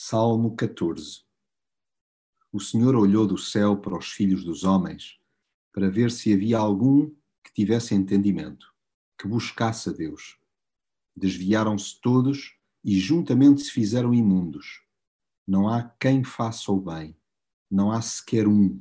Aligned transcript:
Salmo 0.00 0.54
14 0.54 1.24
O 2.52 2.60
Senhor 2.60 2.94
olhou 2.94 3.26
do 3.26 3.36
céu 3.36 3.76
para 3.76 3.98
os 3.98 4.06
filhos 4.06 4.44
dos 4.44 4.62
homens, 4.62 5.18
para 5.72 5.90
ver 5.90 6.12
se 6.12 6.32
havia 6.32 6.56
algum 6.56 7.10
que 7.42 7.52
tivesse 7.52 7.96
entendimento, 7.96 8.72
que 9.20 9.26
buscasse 9.26 9.88
a 9.88 9.92
Deus. 9.92 10.38
Desviaram-se 11.16 12.00
todos 12.00 12.56
e 12.84 12.96
juntamente 13.00 13.62
se 13.62 13.72
fizeram 13.72 14.14
imundos. 14.14 14.86
Não 15.44 15.68
há 15.68 15.82
quem 15.82 16.22
faça 16.22 16.70
o 16.70 16.80
bem, 16.80 17.18
não 17.68 17.90
há 17.90 18.00
sequer 18.00 18.46
um. 18.46 18.80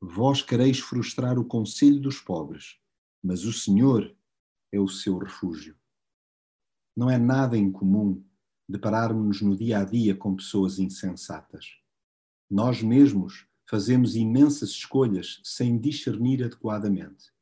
Vós 0.00 0.42
quereis 0.42 0.80
frustrar 0.80 1.38
o 1.38 1.44
conselho 1.44 2.00
dos 2.00 2.20
pobres, 2.20 2.80
mas 3.22 3.44
o 3.44 3.52
Senhor 3.52 4.12
é 4.72 4.80
o 4.80 4.88
seu 4.88 5.16
refúgio. 5.16 5.78
Não 6.96 7.08
é 7.08 7.16
nada 7.16 7.56
incomum 7.56 8.27
depararmos-nos 8.68 9.40
no 9.40 9.56
dia 9.56 9.78
a 9.78 9.84
dia 9.84 10.14
com 10.14 10.36
pessoas 10.36 10.78
insensatas. 10.78 11.78
Nós 12.50 12.82
mesmos 12.82 13.46
fazemos 13.68 14.14
imensas 14.14 14.70
escolhas 14.70 15.40
sem 15.42 15.78
discernir 15.78 16.44
adequadamente. 16.44 17.32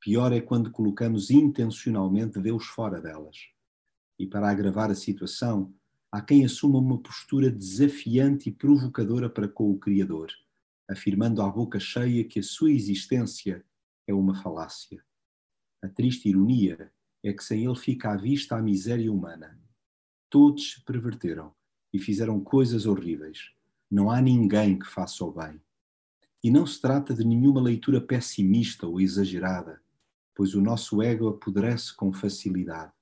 Pior 0.00 0.32
é 0.32 0.40
quando 0.40 0.70
colocamos 0.70 1.30
intencionalmente 1.30 2.40
Deus 2.40 2.66
fora 2.66 3.00
delas. 3.00 3.36
E 4.18 4.26
para 4.26 4.50
agravar 4.50 4.90
a 4.90 4.94
situação, 4.94 5.74
há 6.10 6.22
quem 6.22 6.44
assuma 6.44 6.78
uma 6.78 7.02
postura 7.02 7.50
desafiante 7.50 8.48
e 8.48 8.52
provocadora 8.52 9.28
para 9.28 9.48
com 9.48 9.70
o 9.70 9.78
Criador, 9.78 10.30
afirmando 10.88 11.42
à 11.42 11.50
boca 11.50 11.78
cheia 11.78 12.24
que 12.24 12.38
a 12.38 12.42
sua 12.42 12.70
existência 12.70 13.64
é 14.06 14.14
uma 14.14 14.34
falácia. 14.42 15.04
A 15.82 15.88
triste 15.88 16.28
ironia 16.28 16.90
é 17.22 17.32
que 17.32 17.44
sem 17.44 17.64
ele 17.64 17.76
fica 17.76 18.12
à 18.12 18.16
vista 18.16 18.56
a 18.56 18.62
miséria 18.62 19.12
humana 19.12 19.65
Todos 20.38 20.72
se 20.72 20.84
perverteram 20.84 21.50
e 21.90 21.98
fizeram 21.98 22.38
coisas 22.38 22.84
horríveis. 22.84 23.52
Não 23.90 24.10
há 24.10 24.20
ninguém 24.20 24.78
que 24.78 24.86
faça 24.86 25.24
o 25.24 25.32
bem. 25.32 25.58
E 26.44 26.50
não 26.50 26.66
se 26.66 26.78
trata 26.78 27.14
de 27.14 27.24
nenhuma 27.24 27.58
leitura 27.58 28.02
pessimista 28.02 28.86
ou 28.86 29.00
exagerada, 29.00 29.80
pois 30.34 30.54
o 30.54 30.60
nosso 30.60 31.00
ego 31.00 31.28
apodrece 31.28 31.96
com 31.96 32.12
facilidade. 32.12 32.92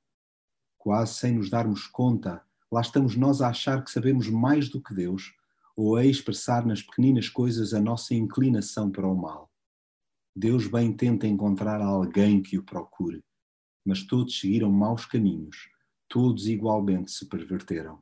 Quase 0.78 1.14
sem 1.14 1.33
nos 1.34 1.50
darmos 1.50 1.89
conta, 1.89 2.41
lá 2.70 2.81
estamos 2.81 3.17
nós 3.17 3.42
a 3.42 3.48
achar 3.48 3.83
que 3.83 3.91
sabemos 3.91 4.28
mais 4.28 4.69
do 4.69 4.81
que 4.81 4.94
Deus 4.94 5.34
ou 5.77 5.97
a 5.97 6.06
expressar 6.06 6.64
nas 6.64 6.83
pequeninas 6.83 7.28
coisas 7.28 7.75
a 7.75 7.81
nossa 7.81 8.14
inclinação 8.14 8.92
para 8.92 9.09
o 9.09 9.16
mal. 9.20 9.50
Deus 10.37 10.69
bem 10.69 10.92
tenta 10.92 11.27
encontrar 11.27 11.81
alguém 11.81 12.41
que 12.41 12.56
o 12.56 12.62
procure, 12.62 13.25
mas 13.84 14.05
todos 14.05 14.39
seguiram 14.39 14.70
maus 14.70 15.05
caminhos 15.05 15.73
todos 16.15 16.47
igualmente 16.47 17.11
se 17.11 17.27
perverteram. 17.27 18.01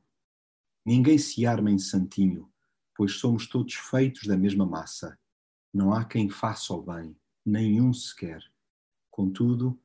Ninguém 0.84 1.16
se 1.16 1.46
arma 1.46 1.70
em 1.70 1.78
santinho, 1.78 2.46
pois 2.94 3.12
somos 3.12 3.46
todos 3.46 3.72
feitos 3.72 4.26
da 4.26 4.36
mesma 4.36 4.66
massa. 4.66 5.18
Não 5.72 5.94
há 5.94 6.04
quem 6.04 6.28
faça 6.28 6.74
o 6.74 6.82
bem, 6.82 7.16
nenhum 7.42 7.90
sequer. 7.94 8.44
Contudo, 9.10 9.80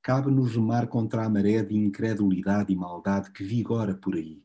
cabe-nos 0.00 0.54
remar 0.54 0.86
contra 0.86 1.24
a 1.24 1.28
maré 1.28 1.60
de 1.64 1.74
incredulidade 1.74 2.72
e 2.72 2.76
maldade 2.76 3.32
que 3.32 3.42
vigora 3.42 3.96
por 3.96 4.14
aí. 4.14 4.40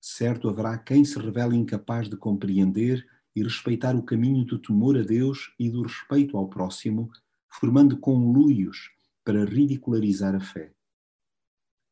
Certo 0.00 0.48
haverá 0.48 0.76
quem 0.76 1.04
se 1.04 1.20
revele 1.20 1.54
incapaz 1.54 2.10
de 2.10 2.16
compreender 2.16 3.06
e 3.36 3.44
respeitar 3.44 3.94
o 3.94 4.02
caminho 4.02 4.44
do 4.44 4.58
temor 4.58 4.98
a 4.98 5.02
Deus 5.02 5.54
e 5.56 5.70
do 5.70 5.82
respeito 5.82 6.36
ao 6.36 6.48
próximo, 6.48 7.12
formando 7.48 7.96
conluios 7.96 8.90
para 9.22 9.44
ridicularizar 9.44 10.34
a 10.34 10.40
fé 10.40 10.75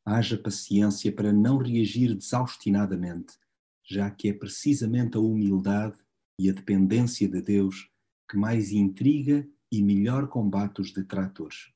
haja 0.04 0.36
paciência 0.36 1.10
para 1.10 1.32
não 1.32 1.56
reagir 1.56 2.14
desaustinadamente, 2.14 3.34
já 3.82 4.10
que 4.10 4.28
é 4.28 4.32
precisamente 4.32 5.16
a 5.16 5.20
humildade 5.20 5.98
e 6.38 6.50
a 6.50 6.52
dependência 6.52 7.28
de 7.28 7.40
Deus 7.40 7.90
que 8.28 8.36
mais 8.36 8.70
intriga 8.72 9.48
e 9.72 9.82
melhor 9.82 10.28
combate 10.28 10.80
os 10.80 10.92
detratores. 10.92 11.72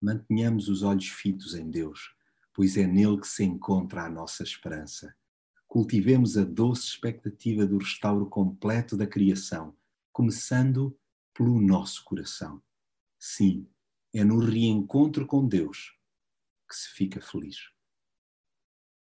Mantenhamos 0.00 0.68
os 0.68 0.82
olhos 0.82 1.08
fitos 1.08 1.54
em 1.54 1.70
Deus, 1.70 2.14
pois 2.52 2.76
é 2.76 2.86
nele 2.86 3.20
que 3.20 3.28
se 3.28 3.44
encontra 3.44 4.04
a 4.04 4.10
nossa 4.10 4.42
esperança. 4.42 5.14
Cultivemos 5.66 6.36
a 6.36 6.44
doce 6.44 6.86
expectativa 6.86 7.66
do 7.66 7.78
restauro 7.78 8.26
completo 8.26 8.96
da 8.96 9.06
criação, 9.06 9.76
começando 10.12 10.96
pelo 11.32 11.60
nosso 11.60 12.04
coração. 12.04 12.62
Sim, 13.18 13.66
é 14.12 14.22
no 14.22 14.38
reencontro 14.38 15.26
com 15.26 15.46
Deus 15.46 15.94
que 16.68 16.74
se 16.76 16.88
fica 16.90 17.20
feliz. 17.20 17.73